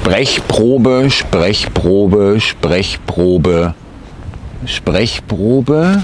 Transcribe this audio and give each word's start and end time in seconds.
Sprechprobe, 0.00 1.10
Sprechprobe, 1.10 2.40
Sprechprobe, 2.40 3.74
Sprechprobe. 4.64 6.02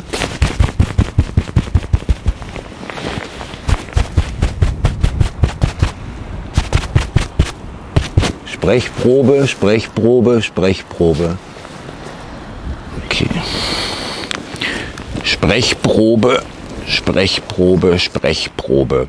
Sprechprobe, 8.45 9.47
Sprechprobe, 9.47 10.43
Sprechprobe. 10.43 11.37
Okay. 13.07 13.29
Sprechprobe, 15.25 16.43
Sprechprobe, 16.87 17.99
Sprechprobe. 17.99 19.09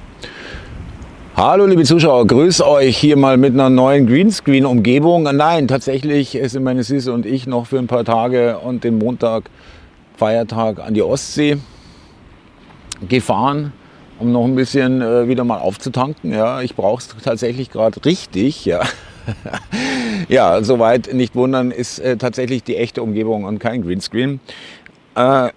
Hallo 1.39 1.67
liebe 1.67 1.83
Zuschauer, 1.83 2.25
grüß 2.25 2.61
euch 2.61 2.97
hier 2.97 3.15
mal 3.15 3.37
mit 3.37 3.53
einer 3.53 3.69
neuen 3.69 4.07
Greenscreen-Umgebung. 4.07 5.21
Nein, 5.21 5.67
tatsächlich 5.67 6.35
sind 6.45 6.63
meine 6.63 6.81
Süße 6.81 7.13
und 7.13 7.27
ich 7.27 7.45
noch 7.45 7.67
für 7.67 7.77
ein 7.77 7.85
paar 7.85 8.03
Tage 8.05 8.57
und 8.57 8.83
den 8.83 8.97
Montag, 8.97 9.51
Feiertag 10.15 10.79
an 10.79 10.95
die 10.95 11.03
Ostsee 11.03 11.59
gefahren, 13.07 13.71
um 14.17 14.31
noch 14.31 14.45
ein 14.45 14.55
bisschen 14.55 15.03
äh, 15.03 15.27
wieder 15.27 15.43
mal 15.43 15.59
aufzutanken. 15.59 16.33
Ja, 16.33 16.61
ich 16.61 16.75
brauche 16.75 17.03
es 17.03 17.15
tatsächlich 17.23 17.69
gerade 17.69 18.03
richtig. 18.03 18.65
Ja. 18.65 18.81
ja, 20.29 20.63
soweit 20.63 21.13
nicht 21.13 21.35
wundern, 21.35 21.69
ist 21.69 21.99
äh, 21.99 22.17
tatsächlich 22.17 22.63
die 22.63 22.77
echte 22.77 23.03
Umgebung 23.03 23.43
und 23.43 23.59
kein 23.59 23.83
Greenscreen. 23.83 24.39
Äh, 25.13 25.49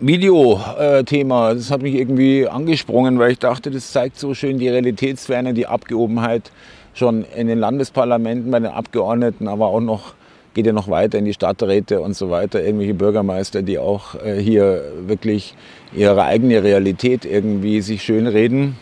Video-Thema, 0.00 1.54
das 1.54 1.70
hat 1.70 1.82
mich 1.82 1.94
irgendwie 1.94 2.46
angesprungen, 2.46 3.18
weil 3.18 3.32
ich 3.32 3.38
dachte, 3.40 3.70
das 3.70 3.90
zeigt 3.90 4.16
so 4.16 4.32
schön 4.32 4.58
die 4.58 4.68
Realitätsferne, 4.68 5.54
die 5.54 5.66
Abgehobenheit 5.66 6.52
schon 6.94 7.24
in 7.36 7.48
den 7.48 7.58
Landesparlamenten 7.58 8.50
bei 8.50 8.60
den 8.60 8.70
Abgeordneten, 8.70 9.48
aber 9.48 9.66
auch 9.66 9.80
noch 9.80 10.14
geht 10.54 10.66
ja 10.66 10.72
noch 10.72 10.88
weiter 10.88 11.18
in 11.18 11.24
die 11.24 11.34
Stadträte 11.34 12.00
und 12.00 12.14
so 12.14 12.30
weiter, 12.30 12.62
irgendwelche 12.62 12.94
Bürgermeister, 12.94 13.62
die 13.62 13.78
auch 13.78 14.14
äh, 14.24 14.40
hier 14.40 14.82
wirklich 15.06 15.54
ihre 15.92 16.22
eigene 16.24 16.62
Realität 16.62 17.24
irgendwie 17.24 17.80
sich 17.80 18.02
schönreden. 18.02 18.76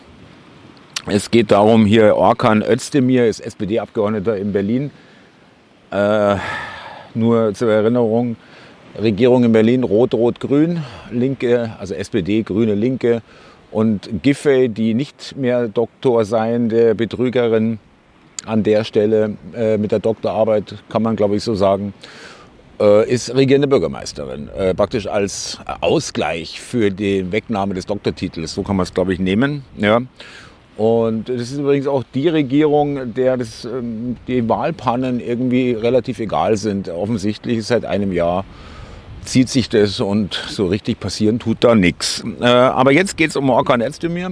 Es 1.07 1.31
geht 1.31 1.51
darum, 1.51 1.85
hier 1.85 2.15
Orkan 2.15 2.61
Özdemir 2.61 3.27
ist 3.27 3.39
SPD-Abgeordneter 3.39 4.37
in 4.37 4.51
Berlin. 4.51 4.91
Äh, 5.91 6.35
nur 7.13 7.53
zur 7.53 7.71
Erinnerung, 7.71 8.35
Regierung 8.95 9.43
in 9.43 9.51
Berlin 9.51 9.83
Rot-Rot-Grün, 9.83 10.83
Linke, 11.11 11.75
also 11.79 11.93
SPD, 11.93 12.43
Grüne, 12.43 12.73
Linke 12.73 13.21
und 13.71 14.09
Giffey, 14.23 14.69
die 14.69 14.93
nicht 14.93 15.35
mehr 15.35 15.67
Doktor 15.67 16.25
seiende 16.25 16.95
Betrügerin 16.95 17.79
an 18.45 18.63
der 18.63 18.83
Stelle 18.83 19.35
äh, 19.53 19.77
mit 19.77 19.91
der 19.91 19.99
Doktorarbeit, 19.99 20.75
kann 20.89 21.03
man 21.03 21.15
glaube 21.15 21.35
ich 21.35 21.43
so 21.43 21.53
sagen, 21.55 21.93
äh, 22.79 23.09
ist 23.09 23.33
regierende 23.35 23.67
Bürgermeisterin. 23.67 24.49
Äh, 24.49 24.73
praktisch 24.73 25.07
als 25.07 25.59
Ausgleich 25.81 26.59
für 26.61 26.89
die 26.89 27.31
Wegnahme 27.31 27.73
des 27.73 27.85
Doktortitels, 27.85 28.53
so 28.53 28.63
kann 28.63 28.75
man 28.75 28.83
es 28.83 28.93
glaube 28.93 29.13
ich 29.13 29.19
nehmen. 29.19 29.63
Ja. 29.77 30.01
Und 30.77 31.27
das 31.27 31.51
ist 31.51 31.57
übrigens 31.57 31.87
auch 31.87 32.03
die 32.13 32.27
Regierung, 32.27 33.15
der 33.15 33.35
das, 33.35 33.65
ähm, 33.65 34.15
die 34.27 34.47
Wahlpannen 34.47 35.19
irgendwie 35.19 35.71
relativ 35.71 36.19
egal 36.19 36.55
sind. 36.55 36.87
Offensichtlich 36.87 37.57
ist 37.57 37.67
seit 37.67 37.83
einem 37.83 38.11
Jahr 38.11 38.45
zieht 39.27 39.49
sich 39.49 39.69
das 39.69 39.99
und 39.99 40.33
so 40.47 40.67
richtig 40.67 40.99
passieren 40.99 41.39
tut 41.39 41.63
da 41.63 41.75
nichts. 41.75 42.23
Äh, 42.39 42.45
aber 42.45 42.91
jetzt 42.91 43.17
geht 43.17 43.29
es 43.29 43.35
um 43.35 43.49
Orkan 43.49 43.81
Özdemir, 43.81 44.31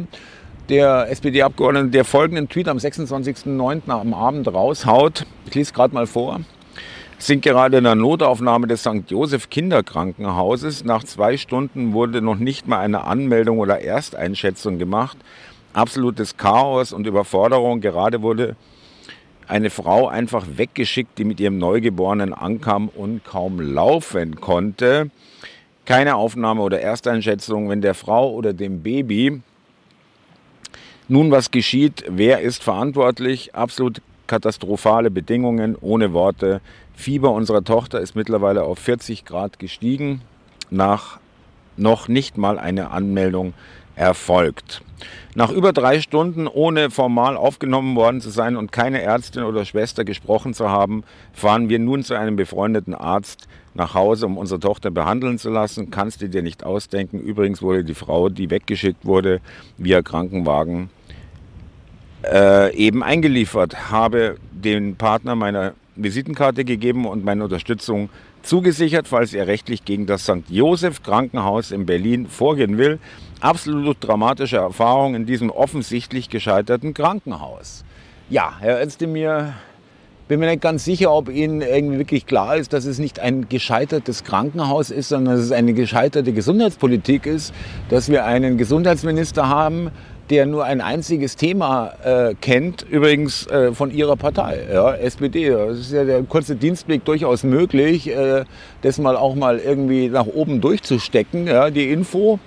der 0.69 1.09
SPD-Abgeordnete, 1.09 1.89
der 1.89 2.05
folgenden 2.05 2.49
Tweet 2.49 2.67
am 2.67 2.77
26.09. 2.77 3.89
am 3.89 4.13
Abend 4.13 4.47
raushaut. 4.47 5.25
Ich 5.45 5.55
lese 5.55 5.73
gerade 5.73 5.93
mal 5.93 6.07
vor. 6.07 6.39
Sind 7.17 7.43
gerade 7.43 7.77
in 7.77 7.83
der 7.83 7.95
Notaufnahme 7.95 8.67
des 8.67 8.81
St. 8.81 9.09
Josef 9.09 9.49
Kinderkrankenhauses. 9.49 10.83
Nach 10.83 11.03
zwei 11.03 11.37
Stunden 11.37 11.93
wurde 11.93 12.21
noch 12.21 12.37
nicht 12.37 12.67
mal 12.67 12.79
eine 12.79 13.05
Anmeldung 13.05 13.59
oder 13.59 13.81
Ersteinschätzung 13.81 14.79
gemacht. 14.79 15.17
Absolutes 15.73 16.35
Chaos 16.35 16.93
und 16.93 17.07
Überforderung. 17.07 17.79
Gerade 17.79 18.21
wurde 18.21 18.55
eine 19.47 19.69
Frau 19.69 20.07
einfach 20.07 20.45
weggeschickt, 20.55 21.17
die 21.17 21.23
mit 21.23 21.39
ihrem 21.39 21.57
Neugeborenen 21.57 22.33
ankam 22.33 22.89
und 22.89 23.23
kaum 23.23 23.59
laufen 23.59 24.39
konnte. 24.41 25.09
Keine 25.85 26.15
Aufnahme 26.15 26.61
oder 26.61 26.81
Ersteinschätzung, 26.81 27.69
wenn 27.69 27.81
der 27.81 27.93
Frau 27.93 28.31
oder 28.31 28.53
dem 28.53 28.81
Baby 28.81 29.41
nun 31.07 31.29
was 31.29 31.51
geschieht, 31.51 32.03
wer 32.09 32.41
ist 32.41 32.63
verantwortlich? 32.63 33.53
Absolut 33.53 34.01
katastrophale 34.25 35.11
Bedingungen, 35.11 35.75
ohne 35.79 36.13
Worte. 36.13 36.61
Fieber 36.95 37.31
unserer 37.31 37.63
Tochter 37.63 37.99
ist 37.99 38.15
mittlerweile 38.15 38.63
auf 38.63 38.79
40 38.79 39.23
Grad 39.23 39.59
gestiegen, 39.59 40.21
nach 40.71 41.19
noch 41.77 42.07
nicht 42.07 42.37
mal 42.37 42.57
eine 42.57 42.89
Anmeldung 42.89 43.53
erfolgt. 43.95 44.81
Nach 45.37 45.51
über 45.51 45.73
drei 45.73 45.99
Stunden, 45.99 46.47
ohne 46.47 46.89
formal 46.89 47.35
aufgenommen 47.35 47.95
worden 47.95 48.21
zu 48.21 48.29
sein 48.29 48.55
und 48.55 48.71
keine 48.71 49.01
Ärztin 49.01 49.43
oder 49.43 49.65
Schwester 49.65 50.05
gesprochen 50.05 50.53
zu 50.53 50.69
haben, 50.69 51.03
fahren 51.33 51.67
wir 51.67 51.79
nun 51.79 52.03
zu 52.03 52.13
einem 52.13 52.37
befreundeten 52.37 52.95
Arzt 52.95 53.47
nach 53.73 53.93
Hause, 53.93 54.27
um 54.27 54.37
unsere 54.37 54.61
Tochter 54.61 54.91
behandeln 54.91 55.37
zu 55.37 55.49
lassen. 55.49 55.91
Kannst 55.91 56.21
du 56.21 56.29
dir 56.29 56.41
nicht 56.41 56.63
ausdenken. 56.63 57.19
Übrigens 57.19 57.61
wurde 57.61 57.83
die 57.83 57.95
Frau, 57.95 58.29
die 58.29 58.49
weggeschickt 58.49 59.05
wurde, 59.05 59.41
via 59.77 60.01
Krankenwagen 60.01 60.89
äh, 62.23 62.73
eben 62.75 63.03
eingeliefert. 63.03 63.91
Habe 63.91 64.37
den 64.51 64.95
Partner 64.95 65.35
meiner 65.35 65.73
Visitenkarte 65.95 66.65
gegeben 66.65 67.05
und 67.05 67.23
meine 67.23 67.43
Unterstützung 67.43 68.09
zugesichert, 68.43 69.07
falls 69.07 69.33
er 69.33 69.47
rechtlich 69.47 69.85
gegen 69.85 70.05
das 70.05 70.23
St. 70.23 70.49
Josef 70.49 71.03
Krankenhaus 71.03 71.71
in 71.71 71.85
Berlin 71.85 72.27
vorgehen 72.27 72.77
will. 72.77 72.99
Absolut 73.39 73.97
dramatische 73.99 74.57
Erfahrung 74.57 75.15
in 75.15 75.25
diesem 75.25 75.49
offensichtlich 75.49 76.29
gescheiterten 76.29 76.93
Krankenhaus. 76.93 77.83
Ja, 78.29 78.53
Herr 78.59 78.81
Özdemir, 78.81 79.53
bin 80.27 80.39
mir 80.39 80.47
nicht 80.47 80.61
ganz 80.61 80.83
sicher, 80.83 81.13
ob 81.13 81.29
Ihnen 81.29 81.61
irgendwie 81.61 81.99
wirklich 81.99 82.25
klar 82.25 82.57
ist, 82.57 82.73
dass 82.73 82.85
es 82.85 82.97
nicht 82.97 83.19
ein 83.19 83.47
gescheitertes 83.47 84.23
Krankenhaus 84.23 84.89
ist, 84.89 85.09
sondern 85.09 85.35
dass 85.35 85.45
es 85.45 85.51
eine 85.51 85.73
gescheiterte 85.73 86.33
Gesundheitspolitik 86.33 87.27
ist, 87.27 87.53
dass 87.89 88.09
wir 88.09 88.25
einen 88.25 88.57
Gesundheitsminister 88.57 89.47
haben, 89.47 89.91
der 90.29 90.45
nur 90.45 90.65
ein 90.65 90.81
einziges 90.81 91.35
Thema 91.35 91.93
äh, 92.03 92.35
kennt, 92.39 92.81
übrigens 92.83 93.47
äh, 93.47 93.73
von 93.73 93.91
ihrer 93.91 94.15
Partei, 94.15 94.67
ja, 94.71 94.93
SPD. 94.93 95.49
Das 95.49 95.77
ist 95.77 95.91
ja 95.91 96.03
der 96.03 96.23
kurze 96.23 96.55
Dienstblick 96.55 97.05
durchaus 97.05 97.43
möglich, 97.43 98.09
äh, 98.09 98.43
das 98.81 98.97
mal 98.97 99.15
auch 99.15 99.35
mal 99.35 99.59
irgendwie 99.59 100.09
nach 100.09 100.25
oben 100.25 100.61
durchzustecken, 100.61 101.47
ja, 101.47 101.69
die 101.69 101.91
Info. 101.91 102.39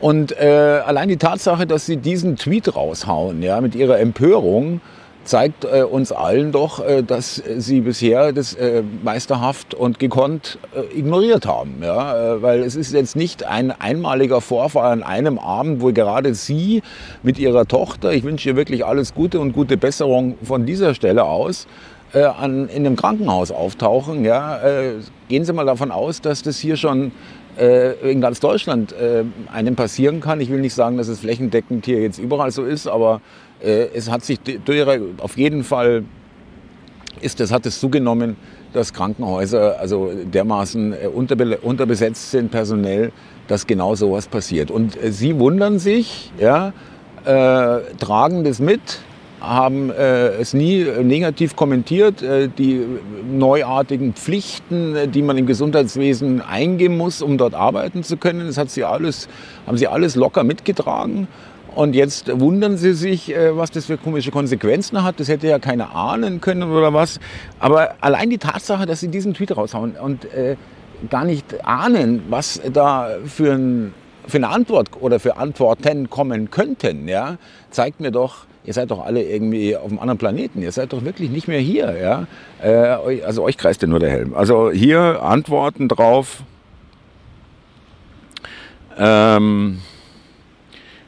Und 0.00 0.36
äh, 0.38 0.82
allein 0.84 1.08
die 1.08 1.16
Tatsache, 1.16 1.66
dass 1.66 1.86
sie 1.86 1.96
diesen 1.96 2.36
Tweet 2.36 2.74
raushauen, 2.74 3.42
ja, 3.42 3.60
mit 3.60 3.74
ihrer 3.74 4.00
Empörung, 4.00 4.80
zeigt 5.24 5.64
äh, 5.64 5.82
uns 5.82 6.12
allen 6.12 6.52
doch, 6.52 6.84
äh, 6.84 7.02
dass 7.02 7.36
sie 7.36 7.80
bisher 7.80 8.32
das 8.32 8.54
äh, 8.54 8.82
meisterhaft 9.02 9.74
und 9.74 9.98
gekonnt 9.98 10.58
äh, 10.74 10.98
ignoriert 10.98 11.46
haben. 11.46 11.76
Ja? 11.82 12.34
Äh, 12.34 12.42
weil 12.42 12.60
es 12.60 12.74
ist 12.74 12.92
jetzt 12.92 13.16
nicht 13.16 13.44
ein 13.44 13.70
einmaliger 13.70 14.40
Vorfall 14.40 14.92
an 14.92 15.02
einem 15.02 15.38
Abend, 15.38 15.80
wo 15.80 15.92
gerade 15.92 16.34
Sie 16.34 16.82
mit 17.22 17.38
Ihrer 17.38 17.66
Tochter, 17.66 18.12
ich 18.12 18.24
wünsche 18.24 18.48
ihr 18.48 18.56
wirklich 18.56 18.84
alles 18.84 19.14
Gute 19.14 19.40
und 19.40 19.52
gute 19.52 19.76
Besserung 19.76 20.36
von 20.42 20.66
dieser 20.66 20.94
Stelle 20.94 21.24
aus, 21.24 21.66
äh, 22.14 22.24
an, 22.24 22.68
in 22.68 22.86
einem 22.86 22.96
Krankenhaus 22.96 23.50
auftauchen. 23.50 24.24
Ja? 24.24 24.60
gehen 25.28 25.44
Sie 25.44 25.52
mal 25.52 25.66
davon 25.66 25.90
aus, 25.90 26.20
dass 26.20 26.42
das 26.42 26.58
hier 26.58 26.76
schon 26.76 27.12
in 28.02 28.22
ganz 28.22 28.40
Deutschland 28.40 28.94
einem 29.52 29.76
passieren 29.76 30.20
kann. 30.20 30.40
Ich 30.40 30.48
will 30.50 30.60
nicht 30.60 30.72
sagen, 30.72 30.96
dass 30.96 31.08
es 31.08 31.20
flächendeckend 31.20 31.84
hier 31.84 32.00
jetzt 32.00 32.18
überall 32.18 32.50
so 32.50 32.64
ist, 32.64 32.86
aber 32.86 33.20
es 33.62 34.10
hat 34.10 34.24
sich 34.24 34.38
auf 35.18 35.36
jeden 35.36 35.62
Fall 35.62 36.04
ist 37.20 37.40
das, 37.40 37.52
hat 37.52 37.66
es 37.66 37.80
zugenommen, 37.80 38.36
dass 38.72 38.92
Krankenhäuser 38.92 39.78
also 39.78 40.10
dermaßen 40.24 40.92
äh, 40.92 41.06
unterbesetzt 41.06 42.30
sind 42.30 42.50
personell, 42.50 43.12
dass 43.48 43.66
genau 43.66 43.94
sowas 43.94 44.28
passiert. 44.28 44.70
Und 44.70 45.02
äh, 45.02 45.12
sie 45.12 45.38
wundern 45.38 45.78
sich, 45.78 46.32
ja, 46.38 46.72
äh, 47.24 47.80
tragen 47.98 48.44
das 48.44 48.58
mit, 48.58 48.80
haben 49.40 49.90
äh, 49.90 50.28
es 50.34 50.54
nie 50.54 50.84
negativ 51.02 51.56
kommentiert. 51.56 52.22
Äh, 52.22 52.48
die 52.48 52.84
neuartigen 53.30 54.14
Pflichten, 54.14 55.10
die 55.12 55.22
man 55.22 55.36
im 55.36 55.46
Gesundheitswesen 55.46 56.40
eingehen 56.40 56.96
muss, 56.96 57.22
um 57.22 57.38
dort 57.38 57.54
arbeiten 57.54 58.04
zu 58.04 58.16
können, 58.16 58.46
das 58.46 58.56
hat 58.56 58.70
sie 58.70 58.84
alles, 58.84 59.28
haben 59.66 59.76
sie 59.76 59.88
alles 59.88 60.16
locker 60.16 60.44
mitgetragen. 60.44 61.28
Und 61.74 61.94
jetzt 61.94 62.38
wundern 62.38 62.76
sie 62.76 62.92
sich, 62.92 63.34
äh, 63.34 63.56
was 63.56 63.70
das 63.70 63.86
für 63.86 63.96
komische 63.96 64.30
Konsequenzen 64.30 65.02
hat. 65.02 65.20
Das 65.20 65.28
hätte 65.28 65.46
ja 65.46 65.58
keiner 65.58 65.94
ahnen 65.94 66.40
können 66.40 66.64
oder 66.64 66.92
was. 66.92 67.18
Aber 67.60 67.94
allein 68.00 68.30
die 68.30 68.38
Tatsache, 68.38 68.86
dass 68.86 69.00
sie 69.00 69.08
diesen 69.08 69.32
Tweet 69.34 69.56
raushauen 69.56 69.92
und 69.92 70.26
äh, 70.34 70.56
gar 71.08 71.24
nicht 71.24 71.64
ahnen, 71.64 72.22
was 72.28 72.60
da 72.72 73.08
für, 73.24 73.54
ein, 73.54 73.94
für, 74.26 74.36
eine 74.36 74.50
Antwort 74.50 74.90
oder 75.00 75.18
für 75.18 75.36
Antworten 75.36 76.10
kommen 76.10 76.50
könnten, 76.50 77.08
ja, 77.08 77.38
zeigt 77.70 78.00
mir 78.00 78.10
doch, 78.10 78.44
ihr 78.64 78.74
seid 78.74 78.90
doch 78.90 79.04
alle 79.04 79.22
irgendwie 79.22 79.74
auf 79.76 79.90
einem 79.90 79.98
anderen 79.98 80.18
Planeten. 80.18 80.62
Ihr 80.62 80.72
seid 80.72 80.92
doch 80.92 81.04
wirklich 81.04 81.30
nicht 81.30 81.48
mehr 81.48 81.58
hier. 81.58 81.96
Ja? 81.98 82.26
Äh, 82.62 83.22
also 83.22 83.42
euch 83.42 83.56
kreist 83.56 83.80
ja 83.82 83.88
nur 83.88 83.98
der 83.98 84.10
Helm. 84.10 84.34
Also 84.34 84.70
hier 84.70 85.22
Antworten 85.22 85.88
drauf. 85.88 86.42
Ähm, 88.98 89.78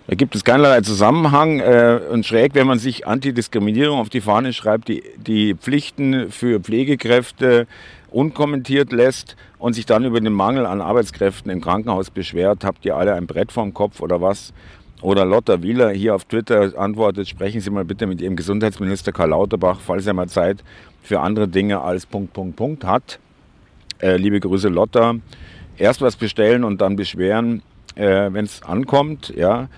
da 0.07 0.15
gibt 0.17 0.35
es 0.35 0.45
keinerlei 0.45 0.83
Zusammenhang 0.83 1.61
äh, 1.61 2.01
und 2.11 2.27
schräg, 2.27 2.55
wenn 2.55 2.67
man 2.67 2.79
sich 2.79 3.07
Antidiskriminierung 3.07 3.99
auf 3.99 4.11
die 4.11 4.21
Fahne 4.21 4.53
schreibt, 4.53 4.89
die, 4.89 5.03
die 5.17 5.55
Pflichten 5.55 6.31
für 6.31 6.61
Pflegekräfte 6.61 7.67
unkommentiert 8.11 8.93
lässt 8.93 9.37
und 9.59 9.73
sich 9.73 9.87
dann 9.87 10.05
über 10.05 10.21
den 10.21 10.33
Mangel 10.33 10.67
an 10.67 10.81
Arbeitskräften 10.81 11.51
im 11.51 11.61
Krankenhaus 11.61 12.11
beschwert. 12.11 12.65
Habt 12.65 12.85
ihr 12.85 12.97
alle 12.97 13.15
ein 13.15 13.27
Brett 13.27 13.51
vorm 13.51 13.73
Kopf 13.73 14.01
oder 14.01 14.21
was? 14.21 14.53
Oder 15.01 15.25
Lotta 15.25 15.63
Wieler 15.63 15.91
hier 15.91 16.15
auf 16.15 16.25
Twitter 16.25 16.79
antwortet, 16.79 17.29
sprechen 17.29 17.61
Sie 17.61 17.71
mal 17.71 17.85
bitte 17.85 18.07
mit 18.07 18.21
Ihrem 18.21 18.37
Gesundheitsminister 18.37 19.13
Karl 19.13 19.31
Lauterbach, 19.31 19.81
falls 19.85 20.07
er 20.07 20.15
mal 20.15 20.29
Zeit 20.29 20.65
für 21.03 21.21
andere 21.21 21.49
Dinge 21.49 21.81
als 21.81 22.07
Punkt, 22.07 22.33
Punkt, 22.33 22.57
Punkt 22.57 22.85
hat. 22.85 23.19
Äh, 24.01 24.17
liebe 24.17 24.41
Grüße 24.41 24.69
Lotta. 24.69 25.17
Erst 25.77 26.01
was 26.01 26.17
bestellen 26.17 26.65
und 26.65 26.81
dann 26.81 26.97
beschweren, 26.97 27.63
äh, 27.97 28.33
wenn 28.33 28.45
es 28.45 28.63
ankommt. 28.63 29.33
Ja. 29.37 29.69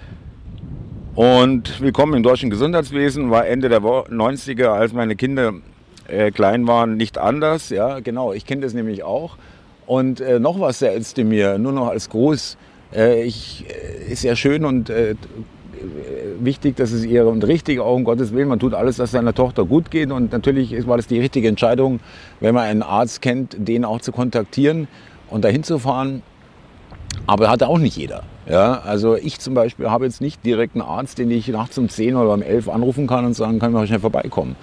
Und 1.16 1.80
willkommen 1.80 2.12
im 2.12 2.22
deutschen 2.22 2.50
Gesundheitswesen 2.50 3.30
war 3.30 3.46
Ende 3.46 3.70
der 3.70 3.80
90er, 3.80 4.66
als 4.66 4.92
meine 4.92 5.16
Kinder 5.16 5.54
äh, 6.08 6.30
klein 6.30 6.66
waren, 6.66 6.98
nicht 6.98 7.16
anders. 7.16 7.70
Ja, 7.70 8.00
genau, 8.00 8.34
ich 8.34 8.44
kenne 8.44 8.60
das 8.60 8.74
nämlich 8.74 9.02
auch. 9.02 9.38
Und 9.86 10.20
äh, 10.20 10.38
noch 10.38 10.60
was 10.60 10.82
erzählte 10.82 11.24
mir, 11.24 11.56
nur 11.56 11.72
noch 11.72 11.88
als 11.88 12.10
Gruß. 12.10 12.58
Äh, 12.94 13.22
ich, 13.22 13.64
äh, 13.66 14.12
ist 14.12 14.24
ja 14.24 14.36
schön 14.36 14.66
und 14.66 14.90
äh, 14.90 15.14
wichtig, 16.38 16.76
dass 16.76 16.92
es 16.92 17.06
ihr 17.06 17.26
und 17.26 17.46
richtig 17.46 17.80
auch 17.80 17.94
um 17.94 18.04
Gottes 18.04 18.34
Willen, 18.34 18.48
man 18.48 18.58
tut 18.58 18.74
alles, 18.74 18.98
dass 18.98 19.12
seiner 19.12 19.32
Tochter 19.32 19.64
gut 19.64 19.90
geht 19.90 20.10
und 20.10 20.32
natürlich 20.32 20.86
war 20.86 20.98
das 20.98 21.06
die 21.06 21.18
richtige 21.18 21.48
Entscheidung, 21.48 22.00
wenn 22.40 22.54
man 22.54 22.64
einen 22.64 22.82
Arzt 22.82 23.22
kennt, 23.22 23.56
den 23.56 23.86
auch 23.86 24.02
zu 24.02 24.12
kontaktieren 24.12 24.86
und 25.30 25.46
dahin 25.46 25.62
zu 25.62 25.78
fahren. 25.78 26.22
Aber 27.26 27.50
hat 27.50 27.62
auch 27.62 27.78
nicht 27.78 27.96
jeder. 27.96 28.22
Ja, 28.48 28.80
also 28.80 29.16
ich 29.16 29.40
zum 29.40 29.54
Beispiel 29.54 29.90
habe 29.90 30.04
jetzt 30.04 30.20
nicht 30.20 30.44
direkt 30.44 30.74
einen 30.76 30.82
Arzt, 30.82 31.18
den 31.18 31.30
ich 31.30 31.48
nachts 31.48 31.76
um 31.78 31.88
10 31.88 32.14
oder 32.14 32.32
um 32.32 32.42
11 32.42 32.68
anrufen 32.68 33.06
kann 33.06 33.24
und 33.24 33.34
sagen 33.34 33.58
kann, 33.58 33.72
mal 33.72 33.86
schnell 33.86 33.98
vorbeikommen. 33.98 34.54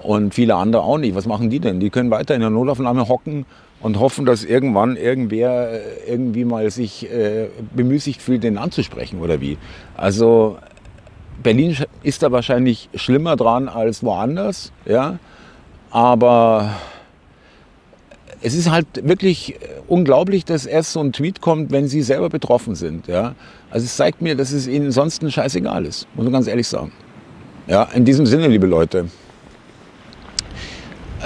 Und 0.00 0.34
viele 0.34 0.54
andere 0.54 0.82
auch 0.82 0.98
nicht. 0.98 1.16
Was 1.16 1.26
machen 1.26 1.50
die 1.50 1.60
denn? 1.60 1.80
Die 1.80 1.90
können 1.90 2.10
weiter 2.10 2.34
in 2.34 2.42
der 2.42 2.50
Notaufnahme 2.50 3.08
hocken 3.08 3.46
und 3.80 3.98
hoffen, 3.98 4.24
dass 4.26 4.44
irgendwann 4.44 4.96
irgendwer 4.96 5.72
äh, 5.72 5.80
irgendwie 6.06 6.44
mal 6.44 6.70
sich 6.70 7.10
äh, 7.10 7.48
bemüßigt 7.74 8.22
fühlt, 8.22 8.44
den 8.44 8.58
anzusprechen 8.58 9.20
oder 9.20 9.40
wie. 9.40 9.58
Also 9.96 10.58
Berlin 11.42 11.76
ist 12.02 12.22
da 12.22 12.30
wahrscheinlich 12.30 12.88
schlimmer 12.94 13.36
dran 13.36 13.68
als 13.68 14.02
woanders, 14.02 14.72
ja. 14.84 15.18
Aber 15.90 16.70
es 18.44 18.54
ist 18.54 18.70
halt 18.70 18.86
wirklich 19.08 19.54
unglaublich, 19.88 20.44
dass 20.44 20.66
erst 20.66 20.92
so 20.92 21.00
ein 21.00 21.12
Tweet 21.12 21.40
kommt, 21.40 21.72
wenn 21.72 21.88
sie 21.88 22.02
selber 22.02 22.28
betroffen 22.28 22.74
sind. 22.74 23.08
Ja? 23.08 23.34
Also 23.70 23.86
es 23.86 23.96
zeigt 23.96 24.20
mir, 24.20 24.36
dass 24.36 24.52
es 24.52 24.66
ihnen 24.66 24.92
sonst 24.92 25.28
scheißegal 25.32 25.86
ist, 25.86 26.06
muss 26.14 26.24
man 26.24 26.32
ganz 26.34 26.46
ehrlich 26.46 26.68
sagen. 26.68 26.92
Ja, 27.66 27.84
in 27.94 28.04
diesem 28.04 28.26
Sinne, 28.26 28.48
liebe 28.48 28.66
Leute. 28.66 29.06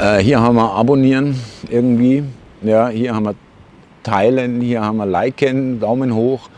Äh, 0.00 0.19
hier 0.19 0.41
haben 0.41 0.55
wir 0.55 0.70
abonnieren 0.70 1.35
irgendwie. 1.69 2.23
Ja, 2.62 2.88
hier 2.88 3.17
haben 3.17 3.25
wir 3.25 3.35
teilen, 4.05 4.61
hier 4.61 4.82
haben 4.82 4.99
wir 4.99 5.06
liken, 5.06 5.81
Daumen 5.81 6.15
hoch. 6.15 6.49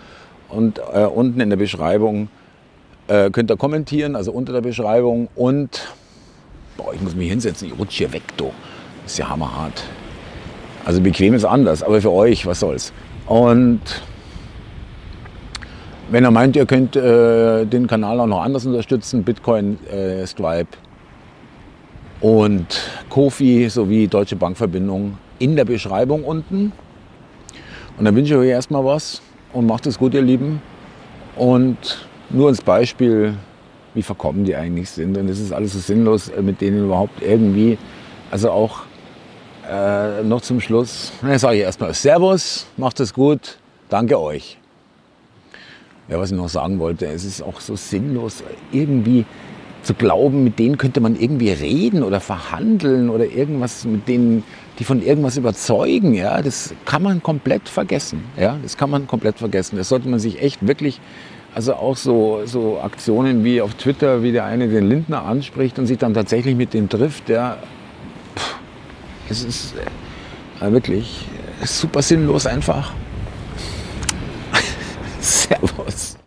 Und 0.51 0.79
äh, 0.93 1.05
unten 1.07 1.41
in 1.41 1.49
der 1.49 1.57
Beschreibung 1.57 2.29
äh, 3.09 3.31
könnt 3.31 3.51
ihr 3.51 3.57
kommentieren, 3.57 4.15
also 4.15 4.31
unter 4.33 4.53
der 4.53 4.61
Beschreibung. 4.61 5.29
Und, 5.35 5.89
boah, 6.77 6.93
ich 6.93 7.01
muss 7.01 7.15
mich 7.15 7.31
hinsetzen, 7.31 7.69
ich 7.69 7.79
rutsche 7.79 8.05
hier 8.05 8.13
weg, 8.13 8.25
du. 8.37 8.53
Ist 9.07 9.17
ja 9.17 9.31
hammerhart. 9.31 9.83
Also 10.85 11.01
bequem 11.01 11.35
ist 11.35 11.45
anders, 11.45 11.83
aber 11.83 12.01
für 12.01 12.13
euch, 12.13 12.47
was 12.47 12.61
soll's. 12.61 12.93
Und 13.27 13.81
wenn 16.11 16.25
ihr 16.25 16.31
meint, 16.31 16.57
ihr 16.57 16.67
könnt 16.67 16.97
äh, 16.97 17.65
den 17.67 17.87
Kanal 17.87 18.19
auch 18.21 18.27
noch 18.27 18.43
anders 18.43 18.67
unterstützen, 18.67 19.23
Bitcoin, 19.23 19.79
äh, 19.87 20.27
Stripe 20.27 20.77
und 22.21 22.67
Kofi 23.09 23.69
sowie 23.69 24.09
Deutsche 24.09 24.37
Bankverbindung 24.37 25.19
in 25.39 25.57
der 25.57 25.65
Beschreibung 25.65 26.25
unten. 26.25 26.73
Und 27.97 28.05
dann 28.05 28.17
wünsche 28.17 28.35
ich 28.35 28.41
euch 28.41 28.49
erstmal 28.49 28.85
was 28.85 29.23
und 29.53 29.67
macht 29.67 29.87
es 29.87 29.99
gut, 29.99 30.15
ihr 30.15 30.23
Lieben. 30.23 30.61
Und 31.37 32.07
nur 32.31 32.49
als 32.49 32.61
Beispiel, 32.61 33.35
wie 33.95 34.03
verkommen 34.03 34.45
die 34.45 34.57
eigentlich 34.57 34.91
sind. 34.91 35.17
Und 35.17 35.29
es 35.29 35.39
ist 35.39 35.53
alles 35.53 35.73
so 35.73 35.79
sinnlos, 35.79 36.29
äh, 36.29 36.43
mit 36.43 36.61
denen 36.61 36.85
überhaupt 36.85 37.23
irgendwie, 37.23 37.79
also 38.31 38.51
auch 38.51 38.83
äh, 39.71 40.23
noch 40.25 40.41
zum 40.41 40.61
Schluss, 40.61 41.13
dann 41.23 41.39
sage 41.39 41.59
ich 41.59 41.63
erstmal 41.63 41.95
Servus, 41.95 42.67
macht 42.77 43.01
es 43.01 43.15
gut, 43.15 43.59
danke 43.89 44.19
euch. 44.19 44.59
Ja, 46.09 46.19
was 46.19 46.33
ich 46.33 46.37
noch 46.37 46.49
sagen 46.49 46.81
wollte, 46.81 47.07
es 47.07 47.25
ist 47.25 47.41
auch 47.41 47.61
so 47.61 47.77
sinnlos, 47.77 48.43
irgendwie 48.73 49.25
zu 49.83 49.95
glauben, 49.95 50.45
mit 50.45 50.59
denen 50.59 50.77
könnte 50.77 51.01
man 51.01 51.15
irgendwie 51.15 51.51
reden 51.51 52.03
oder 52.03 52.21
verhandeln 52.21 53.09
oder 53.11 53.25
irgendwas 53.25 53.85
mit 53.85 54.09
denen, 54.09 54.43
die 54.79 54.85
von 54.85 55.03
irgendwas 55.03 55.37
überzeugen. 55.37 56.15
Ja, 56.15 56.43
das 56.43 56.75
kann 56.85 57.03
man 57.03 57.23
komplett 57.23 57.69
vergessen. 57.69 58.25
Ja, 58.37 58.59
das 58.63 58.77
kann 58.77 58.91
man 58.91 59.07
komplett 59.07 59.39
vergessen. 59.39 59.77
Das 59.77 59.89
sollte 59.89 60.09
man 60.09 60.19
sich 60.19 60.43
echt 60.43 60.67
wirklich, 60.67 61.01
also 61.55 61.75
auch 61.75 61.97
so, 61.97 62.41
so 62.45 62.81
Aktionen 62.81 63.45
wie 63.45 63.63
auf 63.63 63.75
Twitter, 63.75 64.23
wie 64.23 64.33
der 64.33 64.45
eine 64.45 64.69
den 64.69 64.89
Lindner 64.89 65.25
anspricht 65.25 65.79
und 65.79 65.87
sich 65.87 65.99
dann 65.99 66.13
tatsächlich 66.13 66.57
mit 66.57 66.75
dem 66.75 66.89
trifft, 66.89 67.29
der 67.29 67.59
es 69.31 69.45
ist 69.45 69.75
äh, 70.61 70.71
wirklich 70.73 71.27
super 71.65 72.03
sinnlos 72.03 72.47
einfach. 72.47 72.93
Servus. 75.21 76.20